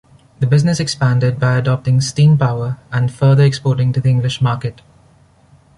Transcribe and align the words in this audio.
The 0.39 0.47
business 0.47 0.79
expanded 0.79 1.39
by 1.39 1.55
adopting 1.59 2.01
steam 2.01 2.35
power 2.35 2.79
and 2.91 3.13
further 3.13 3.43
exporting 3.43 3.93
to 3.93 4.01
the 4.01 4.09
English 4.09 4.41
market. 4.41 4.81